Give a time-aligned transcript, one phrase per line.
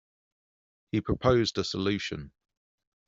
[0.91, 2.31] He proposed a solution.